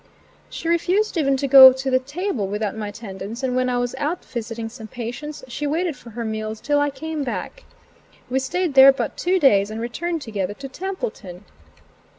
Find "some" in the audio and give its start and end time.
4.67-4.87